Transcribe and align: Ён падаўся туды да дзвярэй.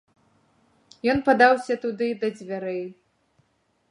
Ён 1.13 1.19
падаўся 1.27 1.77
туды 1.85 2.07
да 2.23 2.27
дзвярэй. 2.39 2.83